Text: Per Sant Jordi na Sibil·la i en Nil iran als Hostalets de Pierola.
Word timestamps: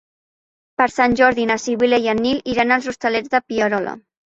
Per 0.81 0.87
Sant 0.93 1.13
Jordi 1.19 1.45
na 1.51 1.59
Sibil·la 1.65 2.01
i 2.07 2.11
en 2.15 2.23
Nil 2.25 2.41
iran 2.55 2.77
als 2.79 2.91
Hostalets 2.95 3.37
de 3.37 3.45
Pierola. 3.49 3.97